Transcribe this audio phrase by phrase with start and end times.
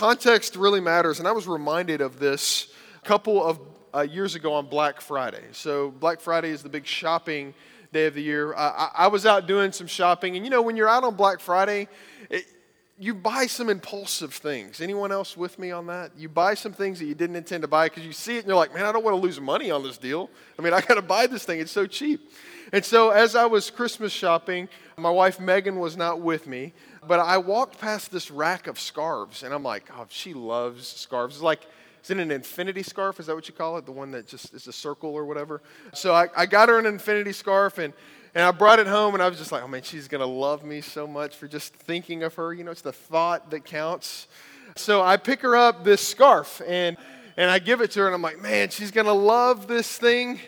[0.00, 1.18] context really matters.
[1.18, 2.68] And I was reminded of this
[3.02, 3.60] a couple of
[3.94, 5.44] uh, years ago on Black Friday.
[5.52, 7.52] So, Black Friday is the big shopping
[7.92, 8.54] day of the year.
[8.54, 11.38] I, I was out doing some shopping, and you know, when you're out on Black
[11.38, 11.86] Friday,
[12.30, 12.46] it,
[12.98, 14.80] you buy some impulsive things.
[14.80, 16.12] Anyone else with me on that?
[16.16, 18.46] You buy some things that you didn't intend to buy because you see it and
[18.46, 20.30] you're like, man, I don't want to lose money on this deal.
[20.58, 22.32] I mean, I got to buy this thing, it's so cheap.
[22.72, 26.72] And so, as I was Christmas shopping, my wife Megan was not with me,
[27.06, 31.36] but I walked past this rack of scarves, and I'm like, oh, she loves scarves.
[31.36, 31.60] It's like,
[32.02, 33.20] is it an infinity scarf?
[33.20, 33.86] Is that what you call it?
[33.86, 35.62] The one that just is a circle or whatever?
[35.94, 37.92] So I, I got her an infinity scarf, and,
[38.34, 40.64] and I brought it home, and I was just like, oh man, she's to love
[40.64, 42.52] me so much for just thinking of her.
[42.52, 44.28] You know, it's the thought that counts.
[44.76, 46.96] So I pick her up this scarf, and,
[47.36, 50.40] and I give it to her, and I'm like, man, she's to love this thing.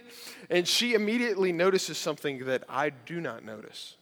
[0.51, 3.97] And she immediately notices something that I do not notice.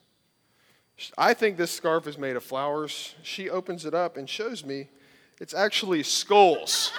[1.17, 3.15] I think this scarf is made of flowers.
[3.23, 4.89] She opens it up and shows me
[5.41, 6.93] it's actually skulls.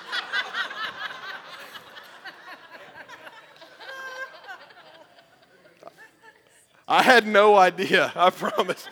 [6.88, 8.90] I had no idea, I promise.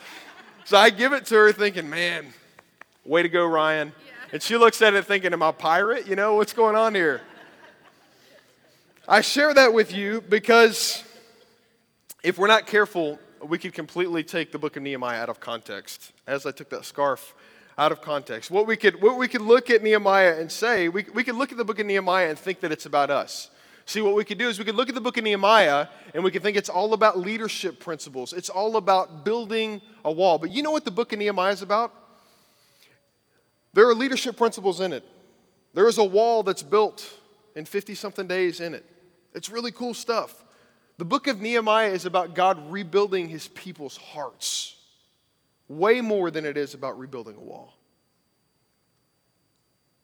[0.64, 2.32] So I give it to her thinking, man,
[3.04, 3.92] way to go, Ryan.
[4.06, 4.12] Yeah.
[4.32, 6.06] And she looks at it thinking, am I a pirate?
[6.06, 7.20] You know, what's going on here?
[9.08, 11.02] I share that with you because
[12.22, 16.12] if we're not careful, we could completely take the book of Nehemiah out of context,
[16.26, 17.34] as I took that scarf
[17.78, 18.50] out of context.
[18.50, 21.50] What we could, what we could look at Nehemiah and say, we, we could look
[21.50, 23.50] at the book of Nehemiah and think that it's about us.
[23.86, 26.22] See, what we could do is we could look at the book of Nehemiah and
[26.22, 28.32] we could think it's all about leadership principles.
[28.32, 30.38] It's all about building a wall.
[30.38, 31.92] But you know what the book of Nehemiah is about?
[33.72, 35.04] There are leadership principles in it.
[35.74, 37.18] There is a wall that's built
[37.56, 38.84] in 50 something days in it.
[39.34, 40.44] It's really cool stuff.
[41.00, 44.76] The book of Nehemiah is about God rebuilding his people's hearts,
[45.66, 47.72] way more than it is about rebuilding a wall.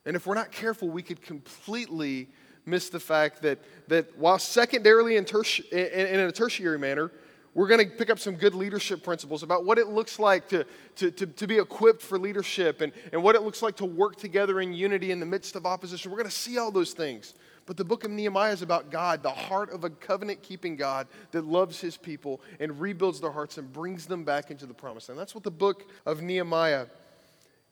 [0.07, 2.29] And if we're not careful, we could completely
[2.65, 3.59] miss the fact that,
[3.89, 7.13] that while secondarily and terti- in, a tertiary manner,
[7.53, 10.65] we're going to pick up some good leadership principles about what it looks like to,
[10.95, 14.17] to, to, to, be equipped for leadership and, and what it looks like to work
[14.17, 16.11] together in unity in the midst of opposition.
[16.11, 17.35] We're going to see all those things.
[17.67, 21.09] But the book of Nehemiah is about God, the heart of a covenant keeping God
[21.33, 25.09] that loves his people and rebuilds their hearts and brings them back into the promised
[25.09, 25.19] land.
[25.19, 26.87] That's what the book of Nehemiah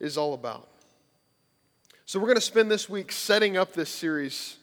[0.01, 0.69] is all about.
[2.07, 4.57] So we're going to spend this week setting up this series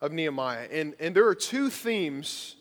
[0.00, 0.68] of Nehemiah.
[0.70, 2.56] And, and there are two themes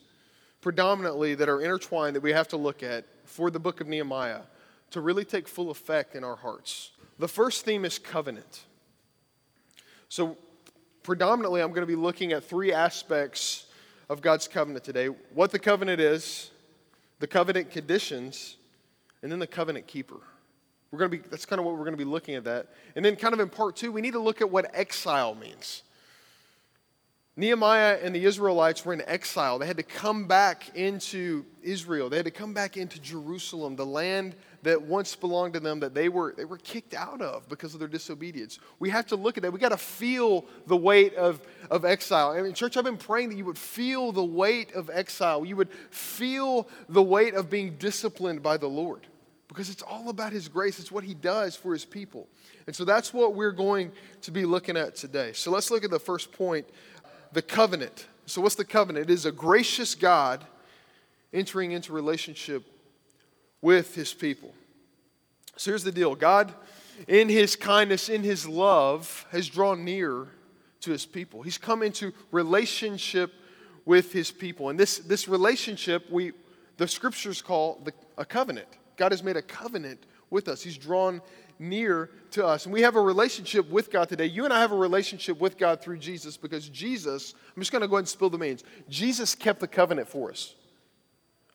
[0.61, 4.41] predominantly that are intertwined that we have to look at for the book of Nehemiah
[4.91, 6.91] to really take full effect in our hearts.
[7.17, 8.61] The first theme is covenant.
[10.07, 10.37] So
[11.03, 13.65] predominantly, I'm going to be looking at three aspects
[14.09, 16.51] of God's covenant today what the covenant is,
[17.19, 18.57] the covenant conditions,
[19.21, 20.19] and then the covenant keeper.
[20.91, 22.67] We're going to be, that's kind of what we're going to be looking at that.
[22.95, 25.83] And then, kind of in part two, we need to look at what exile means.
[27.35, 29.57] Nehemiah and the Israelites were in exile.
[29.57, 32.09] They had to come back into Israel.
[32.09, 35.93] They had to come back into Jerusalem, the land that once belonged to them that
[35.93, 38.59] they were, they were kicked out of because of their disobedience.
[38.79, 39.51] We have to look at that.
[39.51, 42.31] We got to feel the weight of, of exile.
[42.31, 45.45] I mean, church, I've been praying that you would feel the weight of exile.
[45.45, 49.05] You would feel the weight of being disciplined by the Lord
[49.49, 50.79] because it's all about His grace.
[50.79, 52.27] It's what He does for His people.
[52.65, 53.91] And so that's what we're going
[54.21, 55.33] to be looking at today.
[55.33, 56.65] So let's look at the first point
[57.33, 58.07] the covenant.
[58.25, 59.09] So, what's the covenant?
[59.09, 60.45] It is a gracious God
[61.33, 62.63] entering into relationship
[63.63, 64.53] with his people.
[65.55, 66.53] So, here's the deal God,
[67.07, 70.27] in his kindness, in his love, has drawn near
[70.81, 71.41] to his people.
[71.41, 73.31] He's come into relationship
[73.85, 74.69] with his people.
[74.69, 76.33] And this, this relationship, we,
[76.77, 78.67] the scriptures call the, a covenant.
[78.97, 80.61] God has made a covenant with us.
[80.61, 81.21] He's drawn
[81.57, 82.65] near to us.
[82.65, 84.25] And we have a relationship with God today.
[84.25, 87.81] You and I have a relationship with God through Jesus because Jesus, I'm just going
[87.81, 88.63] to go ahead and spill the beans.
[88.89, 90.55] Jesus kept the covenant for us.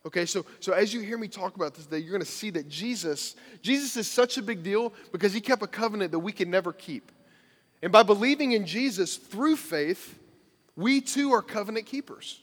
[0.08, 2.48] Okay, so, so as you hear me talk about this today, you're going to see
[2.48, 6.32] that Jesus, Jesus is such a big deal because he kept a covenant that we
[6.32, 7.12] can never keep.
[7.82, 10.18] And by believing in Jesus through faith,
[10.76, 12.40] we too are covenant keepers.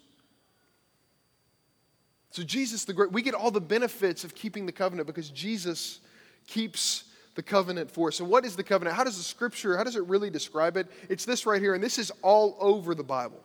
[2.30, 6.02] So Jesus the great, we get all the benefits of keeping the covenant because Jesus
[6.46, 8.20] keeps the covenant for us.
[8.20, 8.96] And what is the covenant?
[8.96, 10.86] How does the scripture, how does it really describe it?
[11.10, 13.42] It's this right here, and this is all over the Bible.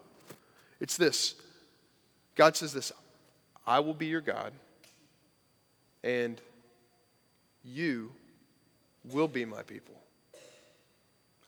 [0.78, 1.37] It's this
[2.34, 2.93] God says this
[3.70, 4.52] I will be your God,
[6.02, 6.40] and
[7.62, 8.11] you
[9.05, 9.94] will be my people.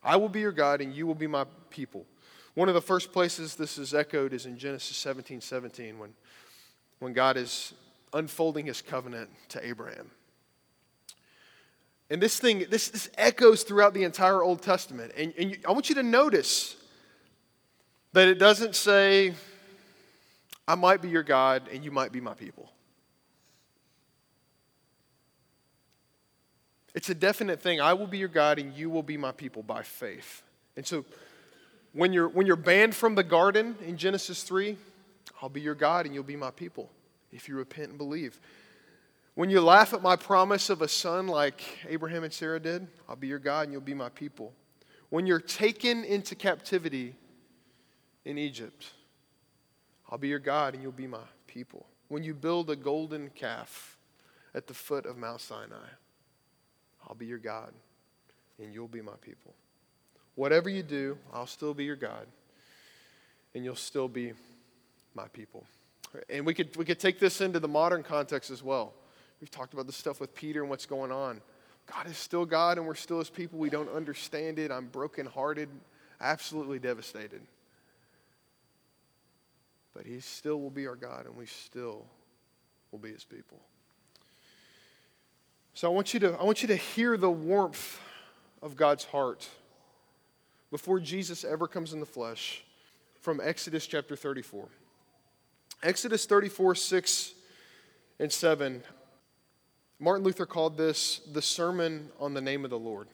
[0.04, 2.06] I will be your God, and you will be my people.
[2.54, 6.14] One of the first places this is echoed is in Genesis 17 17, when,
[7.00, 7.74] when God is
[8.12, 10.08] unfolding his covenant to Abraham.
[12.08, 15.10] And this thing, this, this echoes throughout the entire Old Testament.
[15.16, 16.76] And, and you, I want you to notice
[18.12, 19.34] that it doesn't say,
[20.66, 22.70] I might be your God and you might be my people.
[26.94, 27.80] It's a definite thing.
[27.80, 30.42] I will be your God and you will be my people by faith.
[30.76, 31.04] And so
[31.92, 34.76] when you're, when you're banned from the garden in Genesis 3,
[35.40, 36.90] I'll be your God and you'll be my people
[37.32, 38.38] if you repent and believe.
[39.34, 43.16] When you laugh at my promise of a son like Abraham and Sarah did, I'll
[43.16, 44.52] be your God and you'll be my people.
[45.08, 47.14] When you're taken into captivity
[48.26, 48.86] in Egypt,
[50.12, 51.86] I'll be your God and you'll be my people.
[52.08, 53.96] When you build a golden calf
[54.54, 55.88] at the foot of Mount Sinai,
[57.08, 57.72] I'll be your God
[58.62, 59.54] and you'll be my people.
[60.34, 62.26] Whatever you do, I'll still be your God
[63.54, 64.34] and you'll still be
[65.14, 65.64] my people.
[66.28, 68.92] And we could, we could take this into the modern context as well.
[69.40, 71.40] We've talked about the stuff with Peter and what's going on.
[71.86, 73.58] God is still God and we're still his people.
[73.58, 74.70] We don't understand it.
[74.70, 75.70] I'm brokenhearted,
[76.20, 77.40] absolutely devastated.
[79.94, 82.06] But he still will be our God and we still
[82.90, 83.60] will be his people.
[85.74, 87.98] So I want you to, I want you to hear the warmth
[88.60, 89.48] of God's heart
[90.70, 92.62] before Jesus ever comes in the flesh
[93.20, 94.68] from Exodus chapter 34.
[95.82, 97.34] Exodus 34, 6
[98.20, 98.82] and 7.
[99.98, 103.08] Martin Luther called this the Sermon on the Name of the Lord.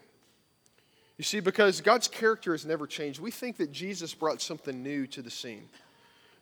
[1.16, 5.06] You see, because God's character has never changed, we think that Jesus brought something new
[5.08, 5.68] to the scene.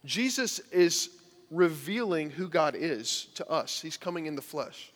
[0.06, 1.10] Jesus is
[1.50, 4.92] revealing who God is to us, He's coming in the flesh.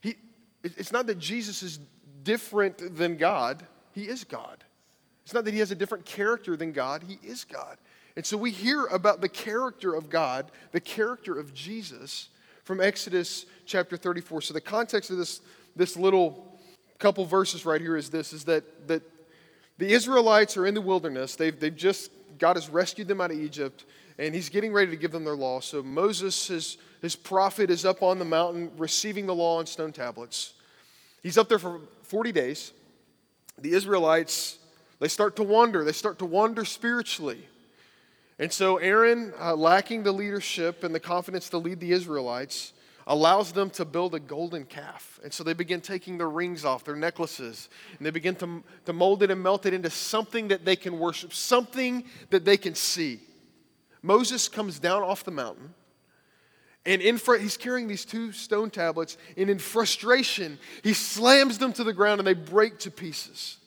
[0.00, 0.16] He,
[0.62, 1.78] it's not that Jesus is
[2.22, 3.62] different than God,
[3.92, 4.64] He is God.
[5.24, 7.78] It's not that He has a different character than God, He is God.
[8.16, 12.28] And so we hear about the character of God, the character of Jesus
[12.64, 14.42] from Exodus chapter 34.
[14.42, 15.40] So the context of this,
[15.76, 16.58] this little
[16.98, 19.02] couple verses right here is this is that, that
[19.78, 21.36] the Israelites are in the wilderness.
[21.36, 23.84] They've, they've just, God has rescued them out of Egypt,
[24.18, 25.60] and he's getting ready to give them their law.
[25.60, 29.92] So Moses, his, his prophet, is up on the mountain receiving the law on stone
[29.92, 30.54] tablets.
[31.22, 32.72] He's up there for 40 days.
[33.58, 34.58] The Israelites,
[34.98, 35.84] they start to wander.
[35.84, 37.46] They start to wander spiritually.
[38.38, 42.72] And so Aaron, uh, lacking the leadership and the confidence to lead the Israelites,
[43.10, 45.18] allows them to build a golden calf.
[45.24, 47.68] And so they begin taking their rings off, their necklaces,
[47.98, 50.96] and they begin to, to mold it and melt it into something that they can
[50.96, 53.18] worship, something that they can see.
[54.00, 55.74] Moses comes down off the mountain.
[56.86, 61.72] And in fr- he's carrying these two stone tablets, and in frustration, he slams them
[61.74, 63.58] to the ground and they break to pieces.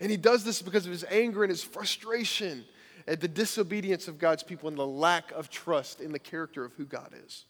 [0.00, 2.64] And he does this because of his anger and his frustration
[3.06, 6.72] at the disobedience of God's people and the lack of trust in the character of
[6.72, 7.44] who God is.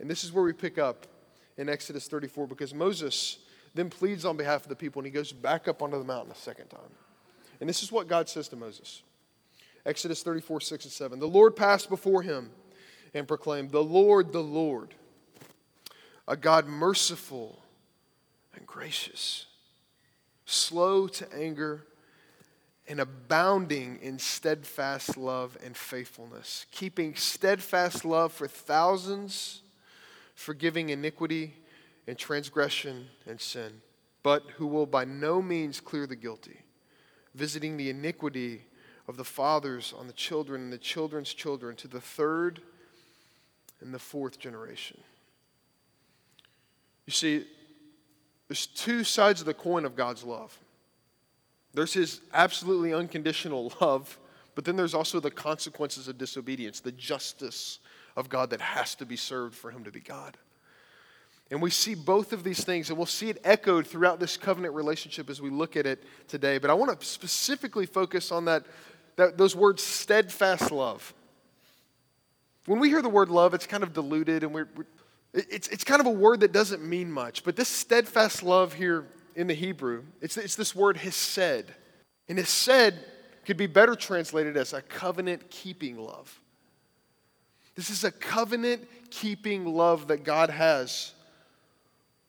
[0.00, 1.06] And this is where we pick up
[1.56, 3.38] in Exodus 34 because Moses
[3.74, 6.32] then pleads on behalf of the people and he goes back up onto the mountain
[6.32, 6.80] a second time.
[7.60, 9.02] And this is what God says to Moses
[9.84, 11.18] Exodus 34, 6 and 7.
[11.20, 12.50] The Lord passed before him
[13.14, 14.94] and proclaimed, The Lord, the Lord,
[16.26, 17.62] a God merciful
[18.54, 19.46] and gracious,
[20.44, 21.86] slow to anger
[22.88, 29.62] and abounding in steadfast love and faithfulness, keeping steadfast love for thousands,
[30.36, 31.56] forgiving iniquity
[32.06, 33.80] and transgression and sin,
[34.22, 36.60] but who will by no means clear the guilty,
[37.34, 38.62] visiting the iniquity
[39.08, 42.60] of the fathers on the children and the children's children to the third
[43.80, 44.98] and the fourth generation.
[47.06, 47.46] You see,
[48.48, 50.56] there's two sides of the coin of God's love.
[51.72, 54.18] There's his absolutely unconditional love,
[54.54, 57.78] but then there's also the consequences of disobedience, the justice
[58.16, 60.36] of God that has to be served for him to be God.
[61.50, 64.74] And we see both of these things, and we'll see it echoed throughout this covenant
[64.74, 66.58] relationship as we look at it today.
[66.58, 68.64] But I want to specifically focus on that,
[69.14, 71.14] that those words steadfast love.
[72.64, 74.86] When we hear the word love, it's kind of diluted, and we're, we're
[75.32, 77.44] it's, it's kind of a word that doesn't mean much.
[77.44, 79.06] But this steadfast love here
[79.36, 81.66] in the Hebrew, it's, it's this word hesed.
[82.28, 82.94] And hesed
[83.44, 86.40] could be better translated as a covenant keeping love.
[87.76, 91.12] This is a covenant keeping love that God has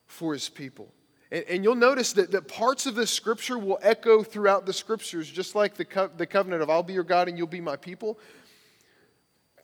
[0.06, 0.94] for his people.
[1.32, 5.30] And, and, you'll notice that, that parts of this scripture will echo throughout the scriptures,
[5.30, 7.76] just like the, co- the covenant of I'll be your God and you'll be my
[7.76, 8.20] people.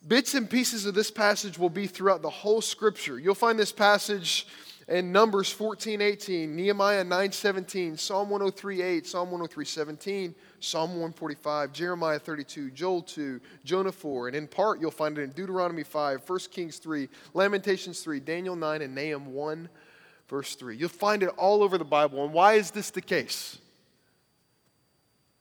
[0.06, 3.18] Bits and pieces of this passage will be throughout the whole scripture.
[3.18, 4.46] You'll find this passage
[4.88, 11.72] in Numbers 14, 18, Nehemiah 9, 17, Psalm 103, 8, Psalm 103, 17, Psalm 145,
[11.72, 16.28] Jeremiah 32, Joel 2, Jonah 4, and in part you'll find it in Deuteronomy 5,
[16.28, 19.68] 1 Kings 3, Lamentations 3, Daniel 9, and Nahum 1,
[20.28, 20.76] verse 3.
[20.76, 22.24] You'll find it all over the Bible.
[22.24, 23.58] And why is this the case?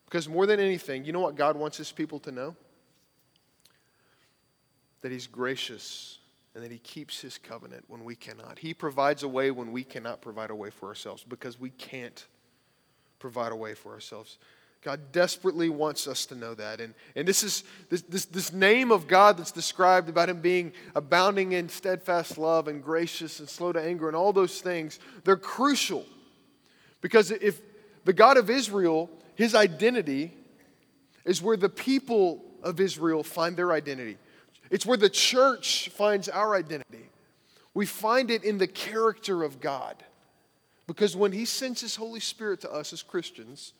[0.05, 2.55] Because more than anything, you know what God wants his people to know?
[5.01, 6.19] That he's gracious
[6.53, 8.59] and that he keeps his covenant when we cannot.
[8.59, 12.25] He provides a way when we cannot provide a way for ourselves because we can't
[13.17, 14.37] provide a way for ourselves.
[14.83, 16.81] God desperately wants us to know that.
[16.81, 20.73] And, and this is this, this, this name of God that's described about him being
[20.93, 25.37] abounding in steadfast love and gracious and slow to anger and all those things, they're
[25.37, 26.05] crucial.
[26.99, 27.61] Because if
[28.03, 30.33] the God of Israel, his identity
[31.23, 34.17] is where the people of Israel find their identity.
[34.69, 37.09] It's where the church finds our identity.
[37.73, 40.03] We find it in the character of God.
[40.87, 43.73] Because when he sends his Holy Spirit to us as Christians,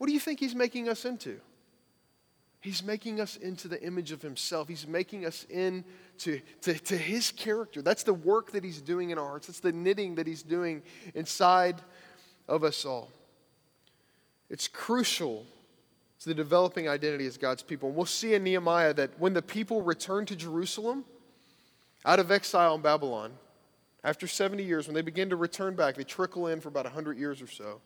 [0.00, 1.38] what do you think he's making us into?
[2.62, 4.66] He's making us into the image of himself.
[4.66, 7.82] He's making us into to, to his character.
[7.82, 9.48] That's the work that he's doing in our hearts.
[9.48, 10.80] That's the knitting that he's doing
[11.14, 11.82] inside
[12.48, 13.10] of us all.
[14.48, 15.44] It's crucial
[16.20, 17.90] to the developing identity as God's people.
[17.90, 21.04] And we'll see in Nehemiah that when the people return to Jerusalem
[22.06, 23.32] out of exile in Babylon,
[24.02, 27.18] after 70 years, when they begin to return back, they trickle in for about 100
[27.18, 27.82] years or so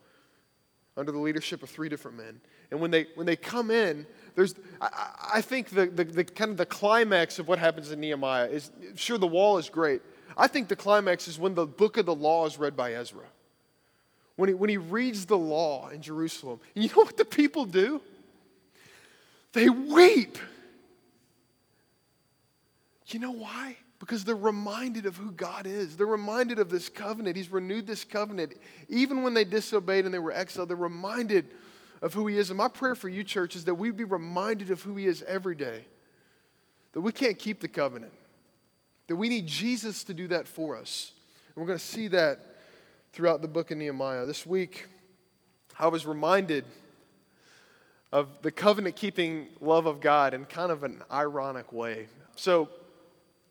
[0.96, 2.40] under the leadership of three different men.
[2.70, 6.50] And when they, when they come in, there's, I, I think the, the, the, kind
[6.50, 10.02] of the climax of what happens in Nehemiah is, sure, the wall is great.
[10.36, 13.24] I think the climax is when the book of the law is read by Ezra.
[14.36, 16.60] When he, when he reads the law in Jerusalem.
[16.74, 18.00] And you know what the people do?
[19.52, 20.38] They weep.
[23.06, 23.76] You know why?
[24.04, 25.96] Because they're reminded of who God is.
[25.96, 27.38] They're reminded of this covenant.
[27.38, 28.52] He's renewed this covenant.
[28.90, 31.46] Even when they disobeyed and they were exiled, they're reminded
[32.02, 32.50] of who He is.
[32.50, 35.22] And my prayer for you, church, is that we be reminded of who He is
[35.22, 35.86] every day.
[36.92, 38.12] That we can't keep the covenant,
[39.06, 41.10] that we need Jesus to do that for us.
[41.54, 42.40] And we're going to see that
[43.14, 44.26] throughout the book of Nehemiah.
[44.26, 44.86] This week,
[45.78, 46.66] I was reminded
[48.12, 52.08] of the covenant keeping love of God in kind of an ironic way.
[52.36, 52.68] So,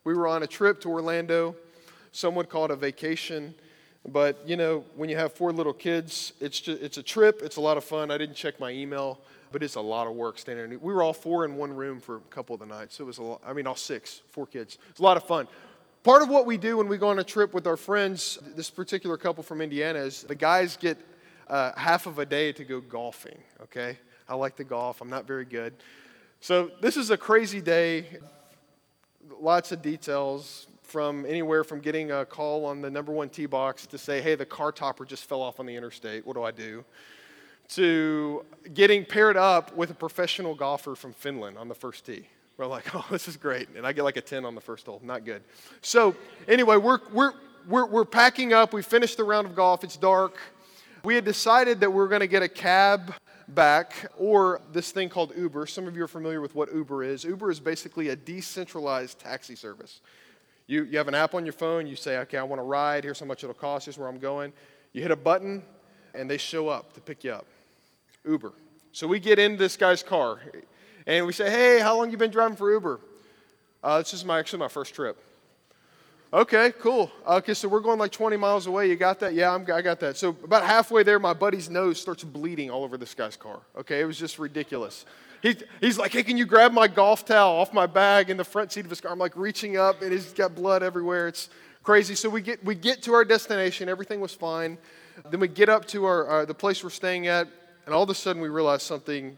[0.04, 1.56] we were on a trip to Orlando.
[2.12, 3.56] Some would call it a vacation.
[4.06, 7.42] But, you know, when you have four little kids, it's, just, it's a trip.
[7.42, 8.12] It's a lot of fun.
[8.12, 10.70] I didn't check my email, but it's a lot of work standing.
[10.82, 13.00] We were all four in one room for a couple of the nights.
[13.00, 14.78] It was a lot, I mean, all six, four kids.
[14.90, 15.48] It's a lot of fun.
[16.04, 18.70] Part of what we do when we go on a trip with our friends, this
[18.70, 20.98] particular couple from Indiana, is the guys get
[21.48, 23.98] uh, half of a day to go golfing, okay?
[24.28, 25.00] I like to golf.
[25.00, 25.74] I'm not very good.
[26.42, 28.06] So this is a crazy day
[29.40, 33.88] lots of details from anywhere from getting a call on the number one tee box
[33.88, 36.26] to say, hey, the car topper just fell off on the interstate.
[36.26, 36.84] What do I do?
[37.70, 42.28] To getting paired up with a professional golfer from Finland on the first tee.
[42.58, 43.70] We're like, oh, this is great.
[43.76, 45.02] And I get like a 10 on the first hole.
[45.04, 45.42] Not good.
[45.82, 46.16] So,
[46.48, 47.34] anyway, we're, we're,
[47.68, 48.74] we're, we're packing up.
[48.74, 49.84] We finished the round of golf.
[49.84, 50.38] It's dark.
[51.04, 53.14] We had decided that we were going to get a cab
[53.48, 55.66] back, or this thing called Uber.
[55.66, 57.24] Some of you are familiar with what Uber is.
[57.24, 60.02] Uber is basically a decentralized taxi service.
[60.68, 63.04] You, you have an app on your phone, you say, okay, I want to ride,
[63.04, 64.54] here's how much it'll cost, here's where I'm going.
[64.94, 65.64] You hit a button,
[66.14, 67.46] and they show up to pick you up.
[68.26, 68.54] Uber.
[68.92, 70.40] So we get in this guy's car,
[71.06, 73.00] and we say, hey, how long you been driving for Uber?
[73.84, 75.22] Uh, this is my, actually my first trip.
[76.34, 77.12] Okay, cool.
[77.28, 78.90] Okay, so we're going like 20 miles away.
[78.90, 79.36] You got that?
[79.36, 80.18] Yeah, I'm, I got that.
[80.18, 83.60] So about halfway there, my buddy's nose starts bleeding all over this guy's car.
[83.78, 85.06] Okay, it was just ridiculous.
[85.44, 88.44] He, he's like, hey, can you grab my golf towel off my bag in the
[88.44, 89.12] front seat of his car?
[89.12, 91.28] I'm like reaching up, and he's got blood everywhere.
[91.28, 91.50] It's
[91.84, 92.16] crazy.
[92.16, 93.88] So we get, we get to our destination.
[93.88, 94.80] Everything was fine.
[95.30, 97.48] Then we get up to our, uh, the place we're staying at,
[97.86, 99.38] and all of a sudden we realize something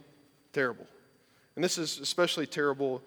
[0.53, 0.87] terrible.
[1.55, 3.01] And this is especially terrible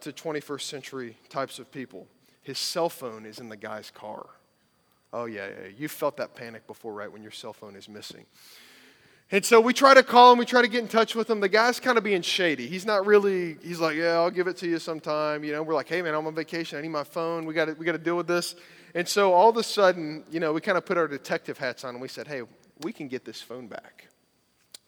[0.00, 2.06] to 21st century types of people.
[2.48, 4.24] His cell phone is in the guy's car.
[5.12, 5.68] Oh, yeah, yeah.
[5.76, 8.24] You felt that panic before, right, when your cell phone is missing.
[9.30, 11.40] And so we try to call him, we try to get in touch with him.
[11.40, 12.66] The guy's kind of being shady.
[12.66, 15.44] He's not really, he's like, yeah, I'll give it to you sometime.
[15.44, 16.78] You know, we're like, hey, man, I'm on vacation.
[16.78, 17.44] I need my phone.
[17.44, 18.54] We got we to deal with this.
[18.94, 21.84] And so all of a sudden, you know, we kind of put our detective hats
[21.84, 22.44] on and we said, hey,
[22.80, 24.08] we can get this phone back.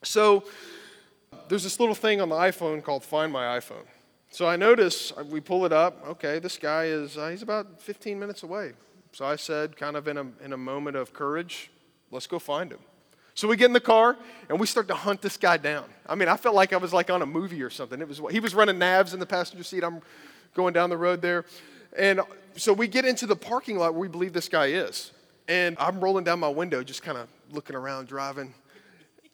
[0.02, 0.44] So
[1.50, 3.84] there's this little thing on the iPhone called Find My iPhone.
[4.32, 6.06] So I notice, uh, we pull it up.
[6.06, 8.72] Okay, this guy is, uh, he's about 15 minutes away.
[9.10, 11.70] So I said, kind of in a, in a moment of courage,
[12.12, 12.78] let's go find him.
[13.34, 14.16] So we get in the car
[14.48, 15.84] and we start to hunt this guy down.
[16.08, 18.00] I mean, I felt like I was like on a movie or something.
[18.00, 19.82] It was, he was running nabs in the passenger seat.
[19.82, 20.00] I'm
[20.54, 21.44] going down the road there.
[21.98, 22.20] And
[22.54, 25.10] so we get into the parking lot where we believe this guy is.
[25.48, 28.54] And I'm rolling down my window, just kind of looking around, driving,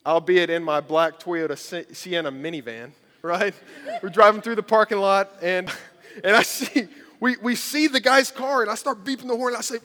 [0.07, 1.55] albeit in my black Toyota
[1.95, 3.53] Sienna minivan, right?
[4.01, 5.69] We're driving through the parking lot, and,
[6.23, 6.87] and I see,
[7.19, 9.77] we, we see the guy's car, and I start beeping the horn, and I say,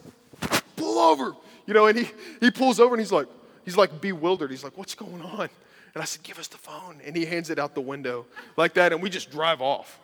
[0.77, 1.35] pull over,
[1.67, 2.11] you know, and he,
[2.41, 3.27] he pulls over, and he's like,
[3.65, 4.51] he's like bewildered.
[4.51, 5.49] He's like, what's going on?
[5.95, 7.01] And I said, give us the phone.
[7.05, 10.01] And he hands it out the window like that, and we just drive off.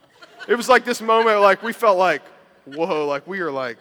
[0.46, 2.22] It was like this moment, like we felt like,
[2.64, 3.78] whoa, like we are like,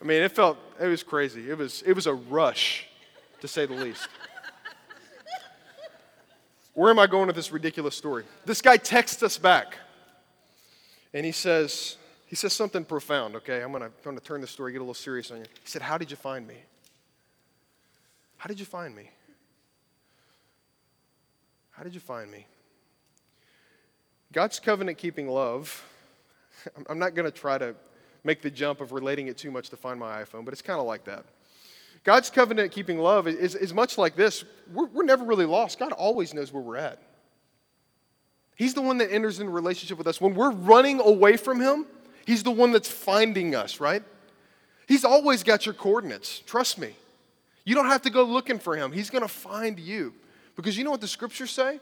[0.00, 1.50] I mean, it felt, it was crazy.
[1.50, 2.86] It was, it was a rush,
[3.40, 4.08] to say the least.
[6.76, 8.24] Where am I going with this ridiculous story?
[8.44, 9.78] This guy texts us back,
[11.14, 13.62] and he says, he says something profound, okay?
[13.62, 15.44] I'm gonna, I'm gonna turn the story, get a little serious on you.
[15.62, 16.56] He said, How did you find me?
[18.36, 19.08] How did you find me?
[21.70, 22.44] How did you find me?
[24.30, 25.82] God's covenant keeping love,
[26.90, 27.74] I'm not to try to
[28.22, 30.78] make the jump of relating it too much to find my iPhone, but it's kind
[30.78, 31.24] of like that.
[32.04, 34.44] God's covenant keeping love is, is much like this.
[34.72, 35.78] We're, we're never really lost.
[35.78, 37.00] God always knows where we're at.
[38.56, 40.20] He's the one that enters into relationship with us.
[40.20, 41.86] When we're running away from Him,
[42.24, 44.02] He's the one that's finding us, right?
[44.88, 46.40] He's always got your coordinates.
[46.40, 46.94] Trust me.
[47.64, 50.14] You don't have to go looking for Him, He's going to find you.
[50.56, 51.80] Because you know what the scriptures say?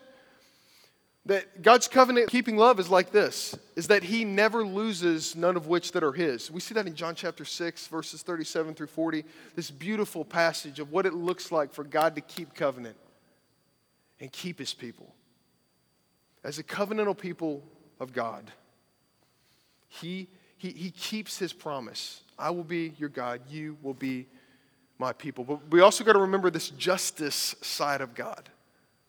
[1.27, 5.67] That God's covenant keeping love is like this is that he never loses none of
[5.67, 6.51] which that are his.
[6.51, 9.25] We see that in John chapter 6 verses 37 through 40,
[9.57, 12.97] this beautiful passage of what it looks like for God to keep covenant
[14.21, 15.15] and keep his people.
[16.45, 17.63] As a covenantal people
[17.99, 18.53] of God,
[19.89, 20.29] he,
[20.59, 22.21] he, he keeps his promise.
[22.39, 24.27] I will be your God, you will be
[24.99, 25.45] my people.
[25.45, 28.51] But we also got to remember this justice side of God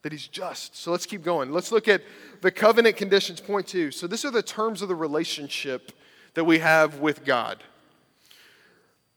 [0.05, 0.77] that he's just.
[0.77, 1.51] So let's keep going.
[1.51, 2.03] Let's look at
[2.41, 3.89] the covenant conditions, point two.
[3.89, 5.91] So, these are the terms of the relationship
[6.35, 7.63] that we have with God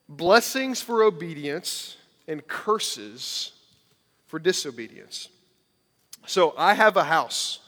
[0.09, 3.53] blessings for obedience and curses
[4.29, 5.29] for disobedience.
[6.27, 7.59] So, I have a house.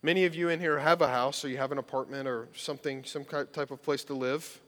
[0.00, 3.02] Many of you in here have a house, or you have an apartment or something,
[3.02, 4.60] some type of place to live.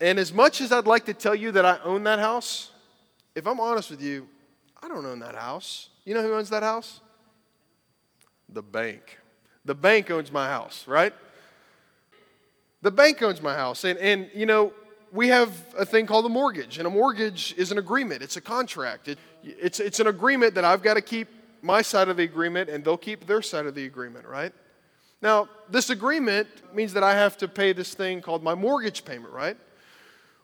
[0.00, 2.70] And as much as I'd like to tell you that I own that house,
[3.34, 4.28] if I'm honest with you,
[4.82, 5.90] I don't own that house.
[6.04, 7.00] You know who owns that house?
[8.48, 9.18] The bank.
[9.64, 11.12] The bank owns my house, right?
[12.82, 13.84] The bank owns my house.
[13.84, 14.72] And, and you know,
[15.12, 18.40] we have a thing called a mortgage, and a mortgage is an agreement, it's a
[18.40, 19.08] contract.
[19.08, 21.28] It, it's, it's an agreement that I've got to keep
[21.62, 24.52] my side of the agreement, and they'll keep their side of the agreement, right?
[25.20, 29.32] Now, this agreement means that I have to pay this thing called my mortgage payment,
[29.32, 29.56] right?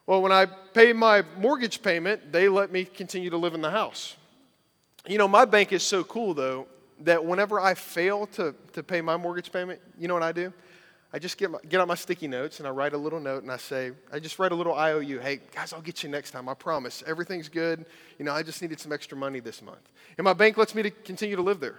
[0.07, 3.70] Well, when I pay my mortgage payment, they let me continue to live in the
[3.70, 4.16] house.
[5.09, 6.66] You know, my bank is so cool, though,
[7.01, 10.53] that whenever I fail to, to pay my mortgage payment, you know what I do?
[11.12, 13.42] I just get, my, get out my sticky notes and I write a little note
[13.42, 15.21] and I say, I just write a little IOU.
[15.21, 16.49] Hey, guys, I'll get you next time.
[16.49, 17.03] I promise.
[17.07, 17.87] Everything's good.
[18.19, 19.88] You know, I just needed some extra money this month.
[20.19, 21.79] And my bank lets me to continue to live there.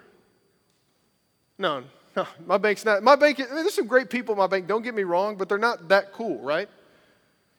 [1.58, 1.84] No,
[2.16, 3.04] no, my bank's not.
[3.04, 5.36] My bank, I mean, there's some great people in my bank, don't get me wrong,
[5.36, 6.70] but they're not that cool, right?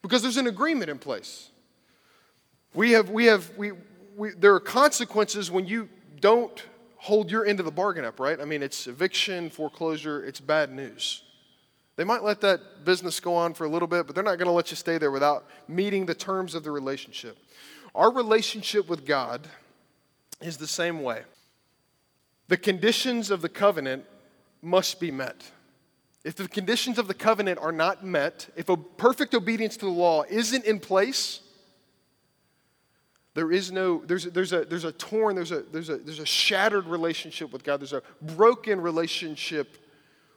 [0.03, 1.51] Because there's an agreement in place.
[2.75, 3.73] We have, we have, we,
[4.19, 5.89] we, there are consequences when you
[6.21, 6.65] don't
[6.97, 8.41] hold your end of the bargain up, right?
[8.41, 11.23] I mean, it's eviction, foreclosure, it's bad news.
[11.95, 14.47] They might let that business go on for a little bit, but they're not going
[14.47, 17.39] to let you stay there without meeting the terms of the relationship.
[17.95, 19.49] Our relationship with God
[20.41, 21.23] is the same way.
[22.49, 24.05] The conditions of the covenant
[24.63, 25.51] must be met.
[26.25, 29.93] If the conditions of the covenant are not met, if a perfect obedience to the
[29.93, 31.41] law isn't in place,
[33.39, 36.27] there is no, there's, there's, a, there's a torn, there's a, there's, a, there's a
[36.27, 37.79] shattered relationship with God.
[37.79, 39.79] There's a broken relationship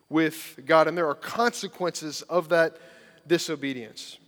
[0.08, 2.78] with God, and there are consequences of that
[3.26, 4.20] disobedience.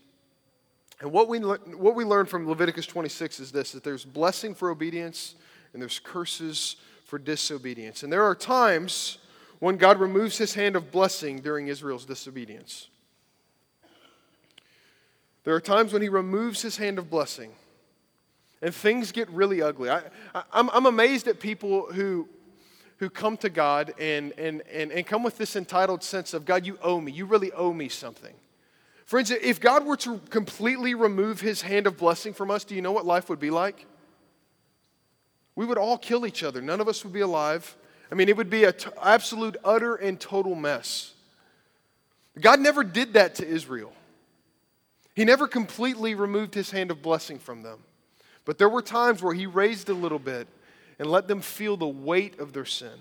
[1.01, 4.71] And what we, what we learn from Leviticus 26 is this that there's blessing for
[4.71, 5.35] obedience
[5.73, 8.01] and there's curses for disobedience.
[8.01, 9.19] And there are times
[9.59, 12.87] when God removes his hand of blessing during Israel's disobedience.
[15.43, 17.51] There are times when he removes his hand of blessing
[18.63, 19.89] and things get really ugly.
[19.89, 20.01] I,
[20.53, 22.29] am I'm amazed at people who,
[22.97, 26.65] who come to God and, and, and, and come with this entitled sense of, God,
[26.65, 27.11] you owe me.
[27.11, 28.33] You really owe me something.
[29.05, 32.81] Friends, if God were to completely remove his hand of blessing from us, do you
[32.81, 33.85] know what life would be like?
[35.55, 36.61] We would all kill each other.
[36.61, 37.75] None of us would be alive.
[38.09, 41.13] I mean, it would be an t- absolute, utter, and total mess.
[42.39, 43.91] God never did that to Israel.
[45.15, 47.79] He never completely removed his hand of blessing from them.
[48.45, 50.47] But there were times where he raised a little bit
[50.99, 52.99] and let them feel the weight of their sin.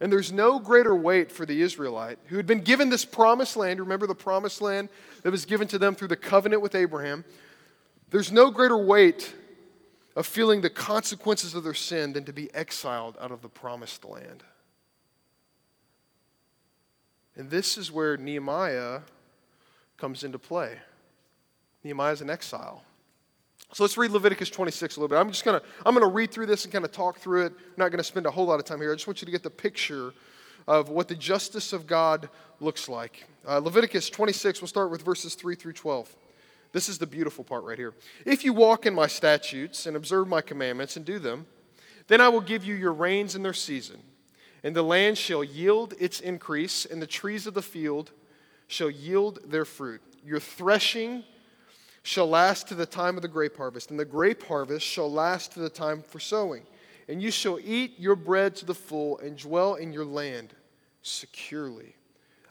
[0.00, 3.80] And there's no greater weight for the Israelite who had been given this promised land.
[3.80, 4.88] Remember the promised land
[5.22, 7.24] that was given to them through the covenant with Abraham.
[8.10, 9.34] There's no greater weight
[10.14, 14.04] of feeling the consequences of their sin than to be exiled out of the promised
[14.04, 14.42] land.
[17.36, 19.00] And this is where Nehemiah
[19.96, 20.76] comes into play.
[21.84, 22.82] Nehemiah is an exile.
[23.72, 25.20] So let's read Leviticus 26 a little bit.
[25.20, 27.52] I'm just to I'm to read through this and kind of talk through it.
[27.52, 28.92] I'm not to spend a whole lot of time here.
[28.92, 30.14] I just want you to get the picture
[30.66, 32.28] of what the justice of God
[32.60, 33.26] looks like.
[33.46, 36.14] Uh, Leviticus 26, we'll start with verses 3 through 12.
[36.72, 37.94] This is the beautiful part right here.
[38.26, 41.46] If you walk in my statutes and observe my commandments and do them,
[42.08, 44.00] then I will give you your rains in their season,
[44.62, 48.12] and the land shall yield its increase, and the trees of the field
[48.66, 50.02] shall yield their fruit.
[50.24, 51.24] Your threshing
[52.08, 55.52] shall last to the time of the grape harvest, and the grape harvest shall last
[55.52, 56.62] to the time for sowing.
[57.06, 60.54] And you shall eat your bread to the full and dwell in your land
[61.02, 61.94] securely.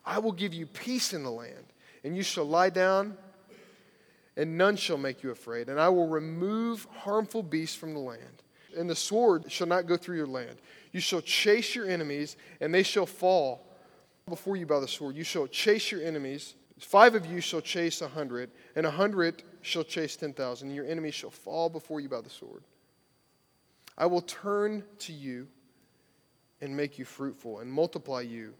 [0.06, 1.65] I will give you peace in the land,
[2.04, 3.17] and you shall lie down,
[4.36, 5.70] and none shall make you afraid.
[5.70, 8.43] And I will remove harmful beasts from the land,
[8.78, 10.58] and the sword shall not go through your land.
[10.91, 13.65] You shall chase your enemies, and they shall fall
[14.30, 15.15] before you by the sword.
[15.15, 16.54] You shall chase your enemies.
[16.78, 20.72] Five of you shall chase a hundred, and a hundred shall chase ten thousand.
[20.72, 22.63] Your enemies shall fall before you by the sword.
[23.98, 25.48] I will turn to you
[26.62, 28.54] and make you fruitful and multiply you.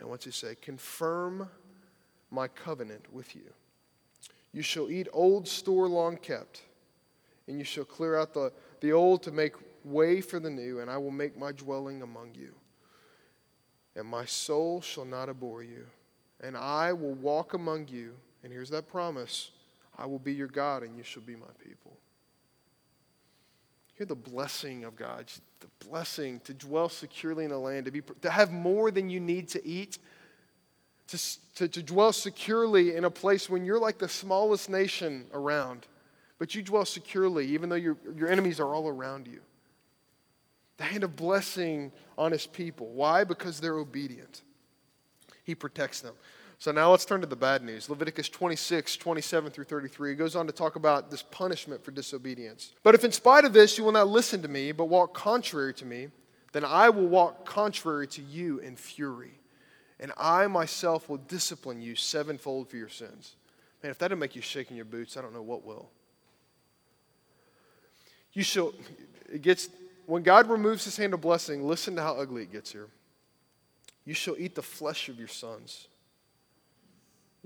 [0.00, 0.54] And what's he say?
[0.54, 1.48] Confirm
[2.30, 3.52] my covenant with you.
[4.52, 6.62] You shall eat old store long kept,
[7.46, 10.90] and you shall clear out the, the old to make way for the new, and
[10.90, 12.54] I will make my dwelling among you.
[13.94, 15.86] And my soul shall not abhor you,
[16.42, 18.14] and I will walk among you.
[18.42, 19.50] And here's that promise
[19.96, 21.96] I will be your God, and you shall be my people.
[23.94, 25.26] Hear the blessing of God,
[25.60, 29.20] the blessing to dwell securely in the land, to, be, to have more than you
[29.20, 29.98] need to eat,
[31.08, 31.18] to,
[31.54, 35.86] to, to dwell securely in a place when you're like the smallest nation around,
[36.38, 39.40] but you dwell securely even though your, your enemies are all around you.
[40.76, 42.88] The hand of blessing on his people.
[42.88, 43.24] Why?
[43.24, 44.42] Because they're obedient.
[45.44, 46.14] He protects them.
[46.58, 47.90] So now let's turn to the bad news.
[47.90, 50.12] Leviticus 26, 27 through 33.
[50.12, 52.72] It goes on to talk about this punishment for disobedience.
[52.82, 55.74] But if in spite of this you will not listen to me, but walk contrary
[55.74, 56.08] to me,
[56.52, 59.38] then I will walk contrary to you in fury.
[60.00, 63.36] And I myself will discipline you sevenfold for your sins.
[63.82, 65.90] Man, if that didn't make you shake in your boots, I don't know what will.
[68.32, 68.72] You shall,
[69.30, 69.68] it gets,
[70.06, 72.88] when God removes his hand of blessing, listen to how ugly it gets here.
[74.04, 75.88] You shall eat the flesh of your sons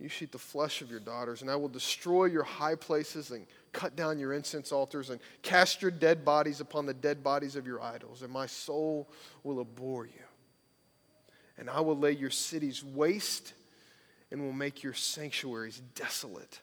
[0.01, 3.31] you shall eat the flesh of your daughters, and I will destroy your high places
[3.31, 7.55] and cut down your incense altars and cast your dead bodies upon the dead bodies
[7.55, 9.09] of your idols, and my soul
[9.45, 10.23] will abhor you.
[11.59, 13.53] And I will lay your cities waste
[14.31, 16.61] and will make your sanctuaries desolate.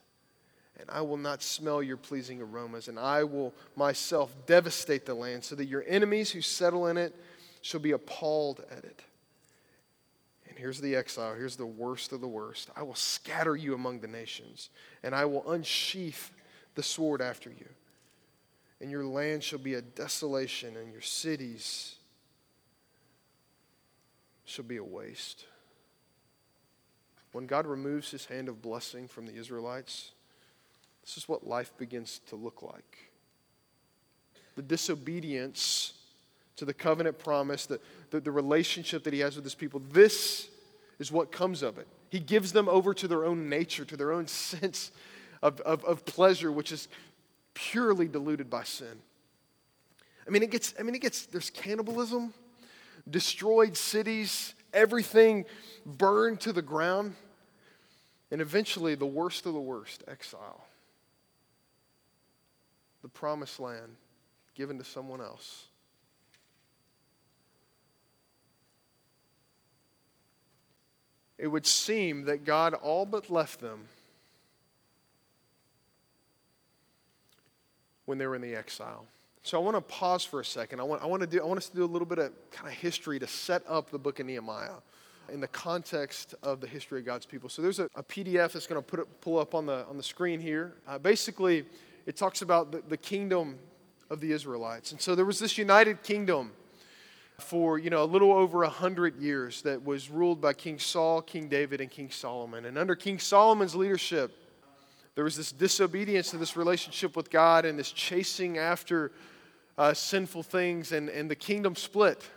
[0.79, 5.43] And I will not smell your pleasing aromas, and I will myself devastate the land
[5.43, 7.15] so that your enemies who settle in it
[7.61, 9.01] shall be appalled at it.
[10.57, 11.35] Here's the exile.
[11.35, 12.69] Here's the worst of the worst.
[12.75, 14.69] I will scatter you among the nations,
[15.03, 16.31] and I will unsheath
[16.73, 17.67] the sword after you.
[18.81, 21.95] And your land shall be a desolation, and your cities
[24.45, 25.45] shall be a waste.
[27.33, 30.11] When God removes his hand of blessing from the Israelites,
[31.03, 32.97] this is what life begins to look like.
[34.55, 35.93] The disobedience
[36.55, 39.81] to the covenant promise, the, the, the, relationship that he has with his people.
[39.91, 40.49] This
[40.99, 41.87] is what comes of it.
[42.09, 44.91] He gives them over to their own nature, to their own sense
[45.41, 46.87] of, of, of pleasure, which is
[47.53, 49.01] purely diluted by sin.
[50.27, 52.33] I mean, it gets, I mean, it gets, there's cannibalism,
[53.09, 55.45] destroyed cities, everything
[55.85, 57.15] burned to the ground,
[58.29, 60.65] and eventually the worst of the worst, exile.
[63.01, 63.95] The promised land
[64.53, 65.66] given to someone else.
[71.37, 73.87] It would seem that God all but left them
[78.05, 79.05] when they were in the exile.
[79.43, 80.79] So I want to pause for a second.
[80.79, 82.31] I want, I want, to do, I want us to do a little bit of
[82.51, 84.75] kind of history to set up the book of Nehemiah
[85.31, 87.49] in the context of the history of God's people.
[87.49, 89.97] So there's a, a PDF that's going to put it, pull up on the, on
[89.97, 90.73] the screen here.
[90.87, 91.65] Uh, basically,
[92.05, 93.57] it talks about the, the kingdom
[94.09, 94.91] of the Israelites.
[94.91, 96.51] And so there was this united kingdom
[97.39, 101.21] for you know a little over a hundred years that was ruled by King Saul,
[101.21, 102.65] King David, and King Solomon.
[102.65, 104.35] And under King Solomon's leadership,
[105.13, 109.11] there was this disobedience to this relationship with God and this chasing after
[109.77, 112.27] uh, sinful things, and, and the kingdom split.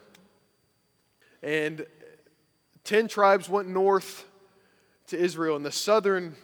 [1.42, 1.86] And
[2.84, 4.26] ten tribes went north
[5.06, 6.34] to Israel, and the southern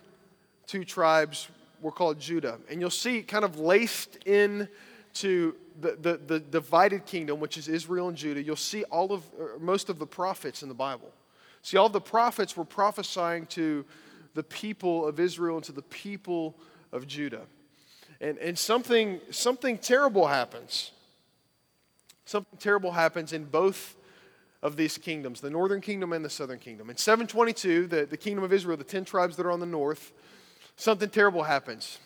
[0.66, 1.48] two tribes
[1.82, 2.58] were called Judah.
[2.70, 4.66] And you'll see kind of laced in
[5.14, 9.22] to the, the, the divided kingdom, which is Israel and Judah, you'll see all of
[9.38, 11.10] er, most of the prophets in the Bible.
[11.62, 13.84] See, all the prophets were prophesying to
[14.34, 16.56] the people of Israel and to the people
[16.92, 17.46] of Judah.
[18.20, 20.92] And, and something, something terrible happens.
[22.24, 23.96] Something terrible happens in both
[24.62, 26.90] of these kingdoms, the northern kingdom and the southern kingdom.
[26.90, 30.12] In 722, the, the kingdom of Israel, the 10 tribes that are on the north,
[30.76, 31.98] something terrible happens.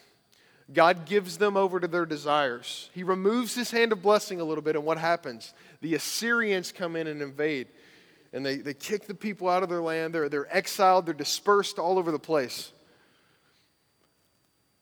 [0.73, 2.91] God gives them over to their desires.
[2.95, 5.53] He removes his hand of blessing a little bit, and what happens?
[5.81, 7.69] The Assyrians come in and invade,
[8.33, 10.15] and they, they kick the people out of their land.
[10.15, 12.73] They're, they're exiled, they're dispersed all over the place.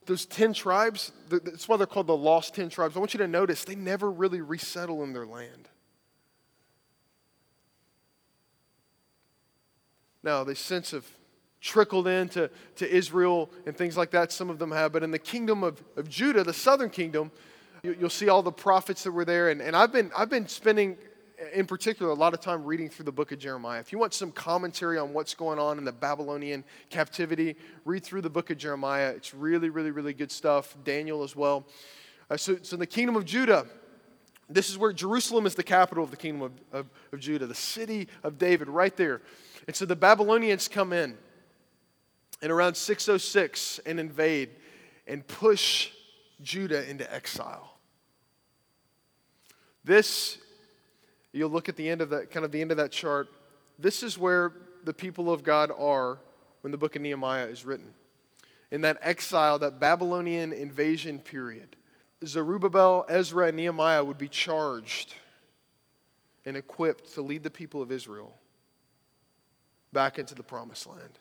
[0.04, 2.96] Those 10 tribes, that's why they're called the lost 10 tribes.
[2.96, 5.68] I want you to notice they never really resettle in their land.
[10.22, 11.06] Now, the sense of
[11.60, 14.32] trickled into to Israel and things like that.
[14.32, 14.92] Some of them have.
[14.92, 17.30] But in the kingdom of, of Judah, the southern kingdom,
[17.82, 19.50] you, will see all the prophets that were there.
[19.50, 20.96] And, and I've, been, I've been spending,
[21.52, 23.80] in particular, a lot of time reading through the book of Jeremiah.
[23.80, 28.22] If you want some commentary on what's going on in the Babylonian captivity, read through
[28.22, 29.10] the book of Jeremiah.
[29.10, 30.76] It's really, really, really good stuff.
[30.84, 31.66] Daniel as well.
[32.30, 33.66] Uh, so, so in the kingdom of Judah,
[34.50, 37.54] this is where Jerusalem is the capital of the kingdom of, of, of Judah, the
[37.54, 39.20] city of David, right there.
[39.66, 41.16] And so the Babylonians come in
[42.42, 44.50] in around 606 and invade
[45.06, 45.90] and push
[46.42, 47.78] Judah into exile.
[49.84, 50.38] This,
[51.32, 53.28] you'll look at the end of that, kind of the end of that chart.
[53.78, 54.52] This is where
[54.84, 56.18] the people of God are
[56.60, 57.94] when the book of Nehemiah is written.
[58.70, 61.76] In that exile, that Babylonian invasion period,
[62.24, 65.14] Zerubbabel, Ezra, and Nehemiah would be charged
[66.44, 68.34] and equipped to lead the people of Israel
[69.92, 71.18] back into the promised land.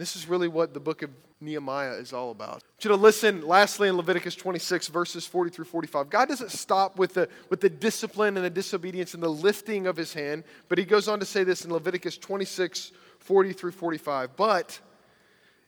[0.00, 1.10] This is really what the book of
[1.42, 2.62] Nehemiah is all about.
[2.80, 6.08] You to listen, lastly, in Leviticus 26, verses 40 through 45.
[6.08, 9.98] God doesn't stop with the, with the discipline and the disobedience and the lifting of
[9.98, 14.36] his hand, but he goes on to say this in Leviticus 26, 40 through 45.
[14.36, 14.80] But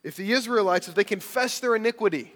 [0.02, 2.32] if the Israelites, if they confess their iniquity,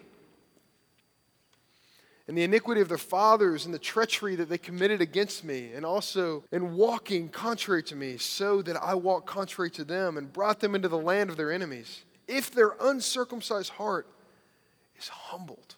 [2.27, 5.85] and the iniquity of their fathers and the treachery that they committed against me, and
[5.85, 10.59] also in walking contrary to me, so that I walked contrary to them and brought
[10.59, 12.03] them into the land of their enemies.
[12.27, 14.07] If their uncircumcised heart
[14.97, 15.75] is humbled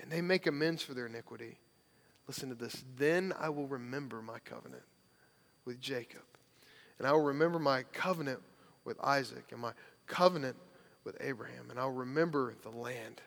[0.00, 1.58] and they make amends for their iniquity,
[2.28, 4.84] listen to this, then I will remember my covenant
[5.64, 6.22] with Jacob,
[6.98, 8.40] and I will remember my covenant
[8.84, 9.72] with Isaac, and my
[10.06, 10.54] covenant
[11.02, 13.20] with Abraham, and I'll remember the land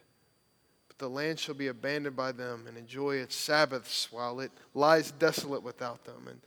[0.99, 5.63] the land shall be abandoned by them and enjoy its Sabbaths while it lies desolate
[5.63, 6.27] without them.
[6.29, 6.41] And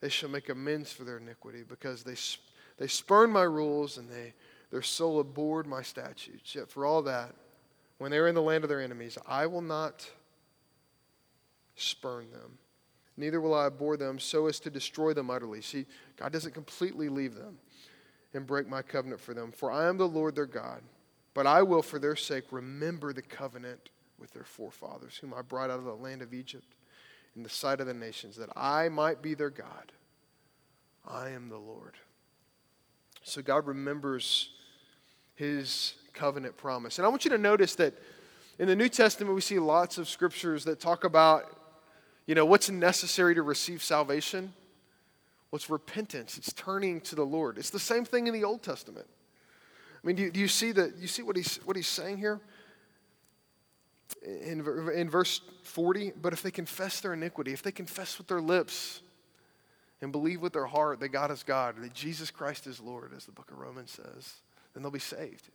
[0.00, 2.14] they shall make amends for their iniquity because they,
[2.78, 4.34] they spurned my rules and they,
[4.70, 6.54] their soul abhorred my statutes.
[6.54, 7.34] Yet for all that,
[7.98, 10.08] when they are in the land of their enemies, I will not
[11.74, 12.58] spurn them.
[13.16, 15.60] Neither will I abhor them so as to destroy them utterly.
[15.60, 17.58] See, God doesn't completely leave them
[18.32, 19.50] and break my covenant for them.
[19.50, 20.82] For I am the Lord their God
[21.38, 25.70] but I will, for their sake, remember the covenant with their forefathers, whom I brought
[25.70, 26.74] out of the land of Egypt
[27.36, 29.92] in the sight of the nations, that I might be their God.
[31.06, 31.94] I am the Lord.
[33.22, 34.50] So God remembers
[35.36, 36.98] his covenant promise.
[36.98, 37.94] And I want you to notice that
[38.58, 41.44] in the New Testament, we see lots of scriptures that talk about,
[42.26, 44.54] you know, what's necessary to receive salvation.
[45.50, 46.36] What's repentance?
[46.36, 47.58] It's turning to the Lord.
[47.58, 49.06] It's the same thing in the Old Testament.
[50.02, 52.18] I mean, do you, do you see, the, you see what, he's, what he's saying
[52.18, 52.40] here?
[54.24, 58.40] In, in verse 40, but if they confess their iniquity, if they confess with their
[58.40, 59.02] lips
[60.00, 63.26] and believe with their heart that God is God, that Jesus Christ is Lord, as
[63.26, 64.34] the book of Romans says,
[64.74, 65.48] then they'll be saved.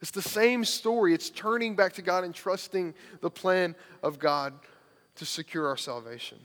[0.00, 1.12] It's the same story.
[1.12, 4.54] It's turning back to God and trusting the plan of God
[5.16, 6.38] to secure our salvation.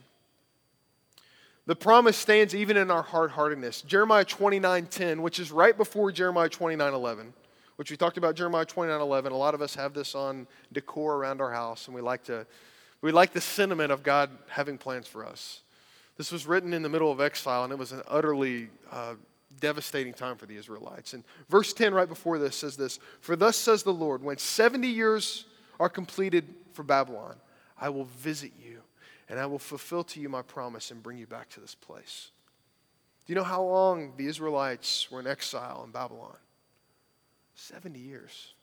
[1.66, 3.82] The promise stands even in our hard heartedness.
[3.82, 7.34] Jeremiah 29 10, which is right before Jeremiah 29 11,
[7.74, 9.32] which we talked about Jeremiah 29 11.
[9.32, 12.46] A lot of us have this on decor around our house, and we like, to,
[13.02, 15.62] we like the sentiment of God having plans for us.
[16.16, 19.14] This was written in the middle of exile, and it was an utterly uh,
[19.58, 21.14] devastating time for the Israelites.
[21.14, 24.86] And verse 10, right before this, says this For thus says the Lord, when 70
[24.86, 25.46] years
[25.80, 27.34] are completed for Babylon,
[27.78, 28.65] I will visit you
[29.28, 32.30] and I will fulfill to you my promise and bring you back to this place.
[33.26, 36.36] Do you know how long the Israelites were in exile in Babylon?
[37.54, 38.54] 70 years.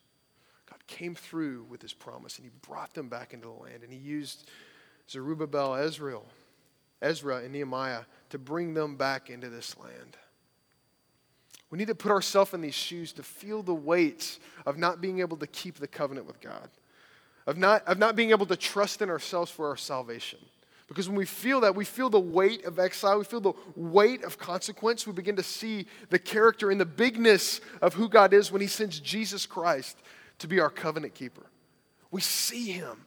[0.70, 3.92] God came through with his promise and he brought them back into the land and
[3.92, 4.50] he used
[5.10, 6.20] Zerubbabel, Ezra,
[7.02, 10.18] Ezra and Nehemiah to bring them back into this land.
[11.70, 15.20] We need to put ourselves in these shoes to feel the weight of not being
[15.20, 16.70] able to keep the covenant with God,
[17.46, 20.40] of not, of not being able to trust in ourselves for our salvation.
[20.88, 24.24] Because when we feel that, we feel the weight of exile, we feel the weight
[24.24, 25.08] of consequence.
[25.08, 28.68] We begin to see the character and the bigness of who God is when He
[28.68, 29.98] sends Jesus Christ
[30.40, 31.46] to be our covenant keeper.
[32.12, 33.06] We see Him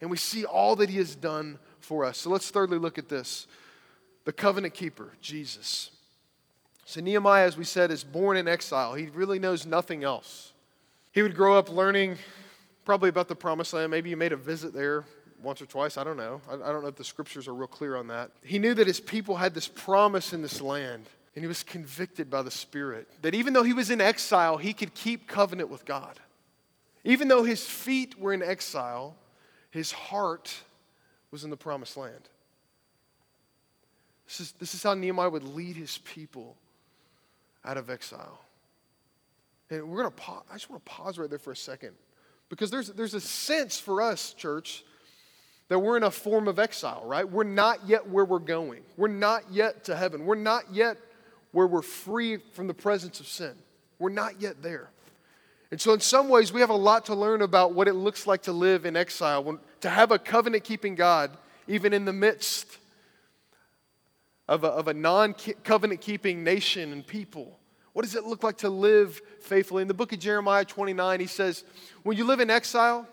[0.00, 2.18] and we see all that He has done for us.
[2.18, 3.46] So let's thirdly look at this
[4.24, 5.90] the covenant keeper, Jesus.
[6.84, 8.94] So, Nehemiah, as we said, is born in exile.
[8.94, 10.52] He really knows nothing else.
[11.12, 12.18] He would grow up learning
[12.88, 13.90] probably about the promised land.
[13.90, 15.04] Maybe you made a visit there
[15.42, 15.98] once or twice.
[15.98, 16.40] I don't know.
[16.48, 18.30] I, I don't know if the scriptures are real clear on that.
[18.42, 22.30] He knew that his people had this promise in this land, and he was convicted
[22.30, 25.84] by the Spirit that even though he was in exile, he could keep covenant with
[25.84, 26.18] God.
[27.04, 29.16] Even though his feet were in exile,
[29.70, 30.56] his heart
[31.30, 32.30] was in the promised land.
[34.26, 36.56] This is, this is how Nehemiah would lead his people
[37.66, 38.40] out of exile.
[39.68, 40.44] And we're going to pause.
[40.50, 41.92] I just want to pause right there for a second
[42.48, 44.84] because there's, there's a sense for us, church,
[45.68, 47.28] that we're in a form of exile, right?
[47.28, 48.82] We're not yet where we're going.
[48.96, 50.24] We're not yet to heaven.
[50.24, 50.96] We're not yet
[51.52, 53.54] where we're free from the presence of sin.
[53.98, 54.88] We're not yet there.
[55.70, 58.26] And so, in some ways, we have a lot to learn about what it looks
[58.26, 61.30] like to live in exile, when, to have a covenant keeping God,
[61.66, 62.78] even in the midst
[64.48, 65.34] of a, of a non
[65.64, 67.58] covenant keeping nation and people.
[67.98, 69.82] What does it look like to live faithfully?
[69.82, 71.64] In the book of Jeremiah 29, he says,
[72.04, 73.08] When you live in exile,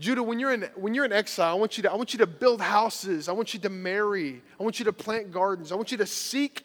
[0.00, 2.18] Judah, when you're, in, when you're in exile, I want, you to, I want you
[2.20, 3.28] to build houses.
[3.28, 4.40] I want you to marry.
[4.58, 5.70] I want you to plant gardens.
[5.70, 6.64] I want you to seek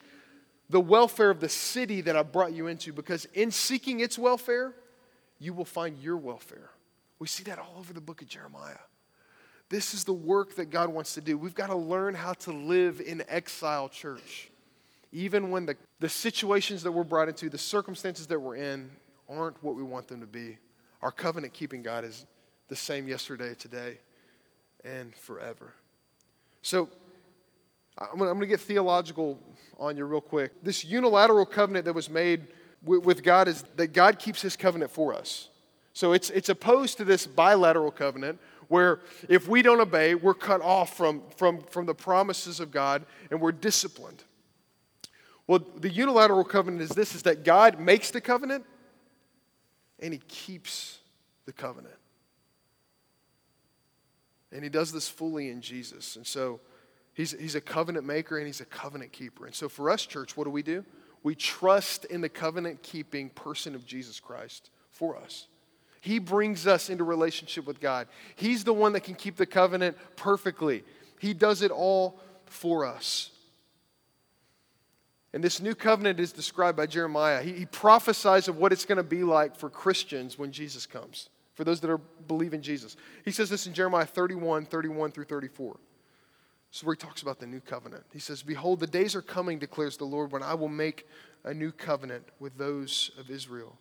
[0.69, 4.73] the welfare of the city that I brought you into because in seeking its welfare,
[5.39, 6.69] you will find your welfare.
[7.19, 8.79] We see that all over the book of Jeremiah.
[9.67, 11.37] This is the work that God wants to do.
[11.37, 14.51] We've got to learn how to live in exile, church.
[15.13, 18.89] Even when the, the situations that we're brought into, the circumstances that we're in,
[19.29, 20.57] aren't what we want them to be.
[21.01, 22.25] Our covenant keeping God is
[22.67, 23.99] the same yesterday, today,
[24.83, 25.73] and forever.
[26.61, 26.89] So,
[27.97, 29.39] I'm going to get theological
[29.79, 30.63] on you real quick.
[30.63, 32.47] This unilateral covenant that was made
[32.83, 35.49] with God is that God keeps his covenant for us.
[35.93, 40.61] So it's, it's opposed to this bilateral covenant where if we don't obey, we're cut
[40.61, 44.23] off from, from, from the promises of God and we're disciplined.
[45.47, 48.65] Well, the unilateral covenant is this is that God makes the covenant
[49.99, 50.99] and he keeps
[51.45, 51.95] the covenant.
[54.51, 56.15] And he does this fully in Jesus.
[56.15, 56.61] And so
[57.13, 59.45] he's, he's a covenant maker and he's a covenant keeper.
[59.45, 60.85] And so for us, church, what do we do?
[61.23, 65.47] We trust in the covenant keeping person of Jesus Christ for us.
[66.01, 68.07] He brings us into relationship with God.
[68.35, 70.83] He's the one that can keep the covenant perfectly.
[71.19, 73.31] He does it all for us.
[75.33, 77.41] And this new covenant is described by Jeremiah.
[77.41, 81.29] He, he prophesies of what it's going to be like for Christians when Jesus comes,
[81.55, 82.95] for those that are believe in Jesus.
[83.25, 85.75] He says this in Jeremiah 31, 31 through 34.
[86.71, 88.03] This is where he talks about the new covenant.
[88.13, 91.07] He says, Behold, the days are coming, declares the Lord, when I will make
[91.43, 93.77] a new covenant with those of Israel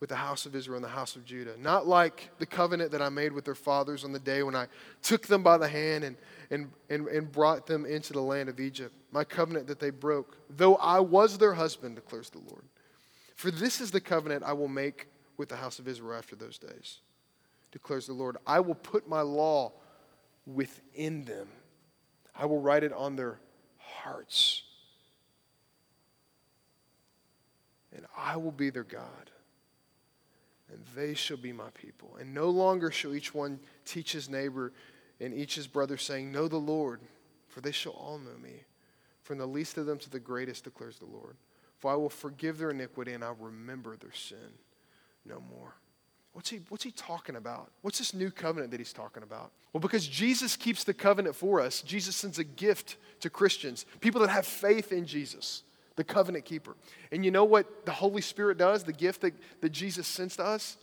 [0.00, 1.54] with the house of Israel and the house of Judah.
[1.58, 4.66] Not like the covenant that I made with their fathers on the day when I
[5.02, 6.16] took them by the hand and,
[6.50, 10.36] and, and, and brought them into the land of Egypt, my covenant that they broke,
[10.50, 12.64] though I was their husband, declares the Lord.
[13.34, 15.06] For this is the covenant I will make
[15.38, 16.98] with the house of Israel after those days,
[17.72, 18.36] declares the Lord.
[18.46, 19.72] I will put my law
[20.44, 21.48] within them,
[22.38, 23.38] I will write it on their
[23.78, 24.64] hearts,
[27.96, 29.30] and I will be their God
[30.70, 32.16] and they shall be my people.
[32.20, 34.72] And no longer shall each one teach his neighbor
[35.20, 37.00] and each his brother, saying, Know the Lord,
[37.48, 38.64] for they shall all know me.
[39.26, 41.34] From the least of them to the greatest, declares the Lord.
[41.78, 44.38] For I will forgive their iniquity and I'll remember their sin
[45.24, 45.74] no more.
[46.32, 47.72] What's he, what's he talking about?
[47.82, 49.50] What's this new covenant that he's talking about?
[49.72, 54.20] Well, because Jesus keeps the covenant for us, Jesus sends a gift to Christians, people
[54.20, 55.64] that have faith in Jesus
[55.96, 56.76] the covenant keeper.
[57.10, 60.44] And you know what the Holy Spirit does, the gift that, that Jesus sends to
[60.44, 60.76] us?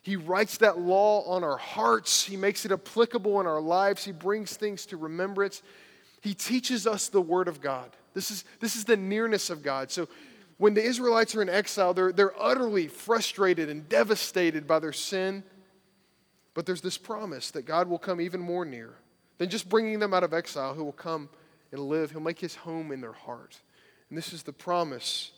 [0.00, 4.12] He writes that law on our hearts, He makes it applicable in our lives, He
[4.12, 5.62] brings things to remembrance.
[6.26, 7.88] He teaches us the Word of God.
[8.12, 9.92] This is, this is the nearness of God.
[9.92, 10.08] So
[10.58, 15.44] when the Israelites are in exile, they're, they're utterly frustrated and devastated by their sin.
[16.52, 18.94] But there's this promise that God will come even more near
[19.38, 20.74] than just bringing them out of exile.
[20.74, 21.28] He will come
[21.70, 23.60] and live, He'll make His home in their heart.
[24.08, 25.30] And this is the promise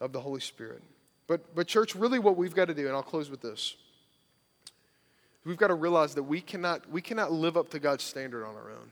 [0.00, 0.82] of the Holy Spirit.
[1.26, 3.76] But, but, church, really what we've got to do, and I'll close with this
[5.44, 8.56] we've got to realize that we cannot, we cannot live up to God's standard on
[8.56, 8.90] our own.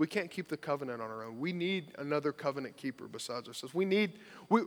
[0.00, 1.38] We can't keep the covenant on our own.
[1.38, 3.74] We need another covenant keeper besides ourselves.
[3.74, 4.14] We need,
[4.48, 4.62] we,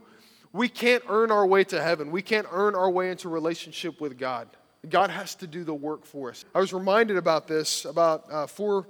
[0.51, 2.11] we can't earn our way to heaven.
[2.11, 4.47] We can't earn our way into relationship with God.
[4.87, 6.45] God has to do the work for us.
[6.53, 8.85] I was reminded about this about uh, four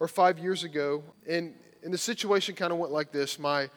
[0.00, 1.54] or five years ago, and,
[1.84, 3.38] and the situation kind of went like this.
[3.38, 3.70] My,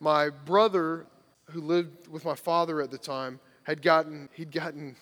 [0.00, 1.04] my brother,
[1.50, 4.96] who lived with my father at the time, had gotten, he'd gotten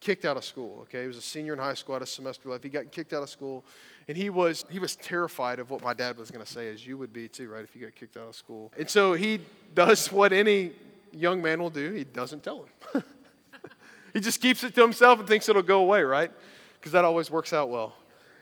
[0.00, 0.80] kicked out of school.
[0.82, 2.64] Okay, he was a senior in high school, had a semester left.
[2.64, 3.64] He got kicked out of school,
[4.08, 6.86] and he was he was terrified of what my dad was going to say, as
[6.86, 7.64] you would be too, right?
[7.64, 9.40] If you got kicked out of school, and so he
[9.74, 10.72] does what any
[11.12, 11.92] young man will do.
[11.92, 13.02] He doesn't tell him.
[14.12, 16.30] he just keeps it to himself and thinks it'll go away, right?
[16.78, 17.94] Because that always works out well.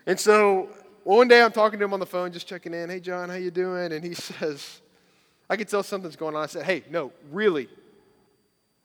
[0.07, 0.69] And so
[1.05, 2.91] one day I'm talking to him on the phone, just checking in.
[2.91, 3.93] Hey, John, how you doing?
[3.93, 4.81] And he says,
[5.49, 6.43] I can tell something's going on.
[6.43, 7.69] I said, Hey, no, really,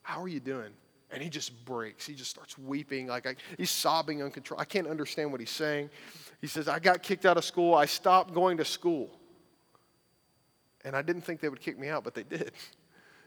[0.04, 0.72] how are you doing?
[1.12, 2.06] And he just breaks.
[2.06, 3.08] He just starts weeping.
[3.08, 4.62] Like I, he's sobbing uncontrolled.
[4.62, 5.90] I can't understand what he's saying.
[6.42, 7.74] He says, I got kicked out of school.
[7.74, 9.10] I stopped going to school.
[10.84, 12.52] And I didn't think they would kick me out, but they did.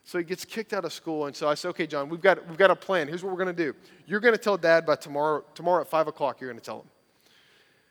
[0.02, 1.26] So he gets kicked out of school.
[1.26, 3.06] And so I said, okay, John, we've got, we've got a plan.
[3.06, 3.74] Here's what we're going to do.
[4.06, 6.80] You're going to tell dad by tomorrow, tomorrow at 5 o'clock, you're going to tell
[6.80, 6.88] him.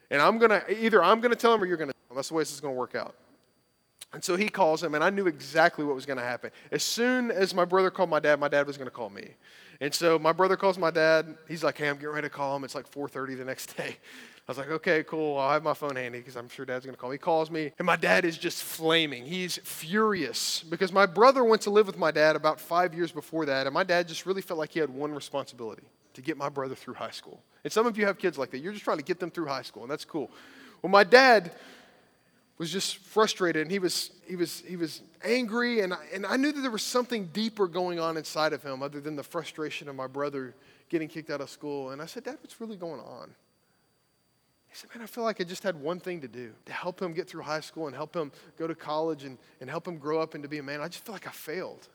[0.10, 2.14] And I'm going to, either I'm going to tell him or you're going to tell
[2.14, 2.16] him.
[2.16, 3.16] That's the way this is going to work out.
[4.12, 6.50] And so he calls him, and I knew exactly what was going to happen.
[6.72, 9.36] As soon as my brother called my dad, my dad was going to call me.
[9.82, 11.38] And so my brother calls my dad.
[11.48, 12.64] He's like, hey, I'm getting ready to call him.
[12.64, 13.98] It's like 4.30 the next day.
[14.48, 15.38] I was like, okay, cool.
[15.38, 17.14] I'll have my phone handy because I'm sure dad's going to call me.
[17.14, 19.24] He calls me, and my dad is just flaming.
[19.24, 23.46] He's furious because my brother went to live with my dad about five years before
[23.46, 25.84] that, and my dad just really felt like he had one responsibility
[26.16, 27.44] to get my brother through high school.
[27.64, 28.58] And some of you have kids like that.
[28.58, 30.32] You're just trying to get them through high school, and that's cool.
[30.82, 31.52] Well, my dad
[32.60, 36.36] was just frustrated and he was, he was, he was angry, and I, and I
[36.36, 39.88] knew that there was something deeper going on inside of him other than the frustration
[39.88, 40.54] of my brother
[40.90, 41.92] getting kicked out of school.
[41.92, 43.34] And I said, Dad, what's really going on?
[44.68, 47.02] He said, Man, I feel like I just had one thing to do to help
[47.02, 49.98] him get through high school and help him go to college and, and help him
[49.98, 50.82] grow up and to be a man.
[50.82, 51.88] I just feel like I failed.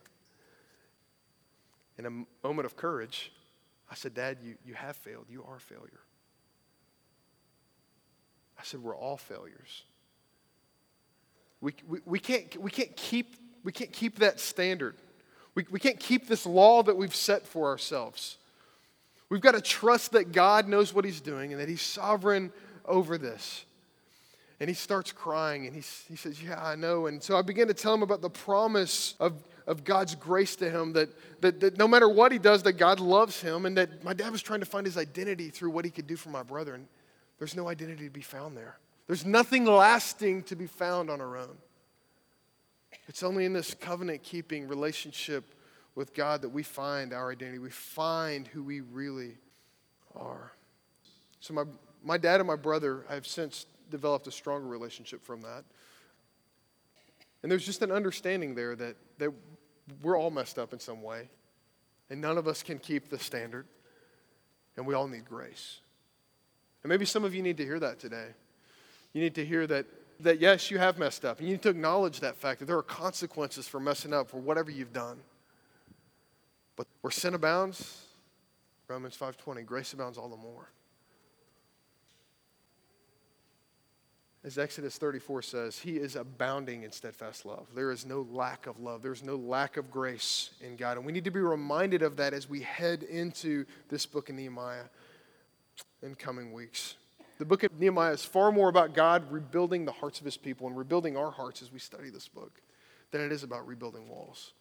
[1.98, 3.30] In a moment of courage,
[3.88, 5.26] I said, Dad, you, you have failed.
[5.28, 6.00] You are a failure.
[8.58, 9.84] I said, We're all failures.
[11.64, 11.72] We,
[12.04, 14.96] we, can't, we, can't, keep, we can't keep that standard.
[15.54, 18.36] We, we can't keep this law that we've set for ourselves.
[19.30, 22.52] We've got to trust that God knows what He's doing and that He's sovereign
[22.84, 23.64] over this.
[24.60, 27.06] And he starts crying and he, he says, Yeah, I know.
[27.06, 30.70] And so I began to tell him about the promise of, of God's grace to
[30.70, 31.08] him that,
[31.40, 33.66] that, that no matter what he does, that God loves him.
[33.66, 36.16] And that my dad was trying to find his identity through what he could do
[36.16, 36.74] for my brother.
[36.74, 36.86] And
[37.38, 38.76] there's no identity to be found there.
[39.06, 41.56] There's nothing lasting to be found on our own.
[43.06, 45.54] It's only in this covenant keeping relationship
[45.94, 47.58] with God that we find our identity.
[47.58, 49.36] We find who we really
[50.16, 50.52] are.
[51.40, 51.64] So, my,
[52.02, 55.64] my dad and my brother, I've since developed a stronger relationship from that.
[57.42, 59.30] And there's just an understanding there that, that
[60.02, 61.28] we're all messed up in some way,
[62.08, 63.66] and none of us can keep the standard,
[64.76, 65.80] and we all need grace.
[66.82, 68.28] And maybe some of you need to hear that today.
[69.14, 69.86] You need to hear that,
[70.20, 72.76] that yes, you have messed up, and you need to acknowledge that fact that there
[72.76, 75.20] are consequences for messing up for whatever you've done.
[76.76, 78.04] But where sin abounds,
[78.88, 80.68] Romans 5:20, grace abounds all the more.
[84.42, 87.66] As Exodus 34 says, he is abounding in steadfast love.
[87.74, 89.00] There is no lack of love.
[89.00, 90.98] There's no lack of grace in God.
[90.98, 94.34] And we need to be reminded of that as we head into this book of
[94.34, 94.84] Nehemiah
[96.02, 96.96] in coming weeks.
[97.38, 100.68] The book of Nehemiah is far more about God rebuilding the hearts of his people
[100.68, 102.60] and rebuilding our hearts as we study this book
[103.10, 104.52] than it is about rebuilding walls.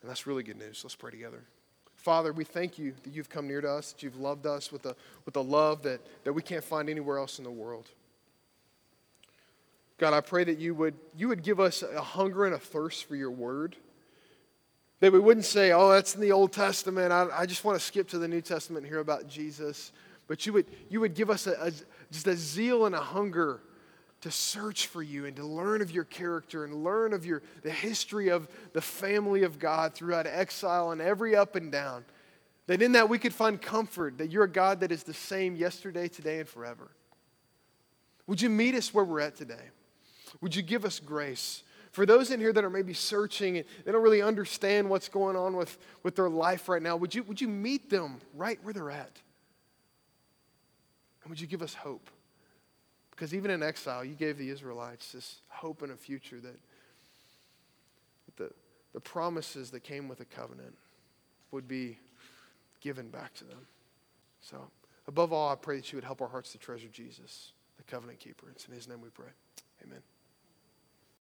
[0.00, 0.80] And that's really good news.
[0.82, 1.44] Let's pray together.
[1.96, 4.86] Father, we thank you that you've come near to us, that you've loved us with
[4.86, 4.96] a,
[5.26, 7.88] with a love that, that we can't find anywhere else in the world.
[9.98, 13.04] God, I pray that you would, you would give us a hunger and a thirst
[13.04, 13.76] for your word.
[15.00, 17.12] That we wouldn't say, oh, that's in the Old Testament.
[17.12, 19.92] I, I just want to skip to the New Testament and hear about Jesus.
[20.30, 21.72] But you would, you would give us a, a,
[22.12, 23.60] just a zeal and a hunger
[24.20, 27.70] to search for you and to learn of your character and learn of your, the
[27.72, 32.04] history of the family of God throughout exile and every up and down.
[32.68, 35.56] That in that we could find comfort that you're a God that is the same
[35.56, 36.92] yesterday, today, and forever.
[38.28, 39.70] Would you meet us where we're at today?
[40.42, 41.64] Would you give us grace?
[41.90, 45.34] For those in here that are maybe searching and they don't really understand what's going
[45.34, 48.72] on with, with their life right now, would you, would you meet them right where
[48.72, 49.18] they're at?
[51.22, 52.10] And would you give us hope?
[53.10, 56.56] Because even in exile, you gave the Israelites this hope and a future that
[58.36, 58.50] the,
[58.94, 60.74] the promises that came with the covenant
[61.50, 61.98] would be
[62.80, 63.66] given back to them.
[64.40, 64.70] So,
[65.06, 68.20] above all, I pray that you would help our hearts to treasure Jesus, the covenant
[68.20, 68.46] keeper.
[68.50, 69.28] It's in his name we pray.
[69.84, 70.00] Amen.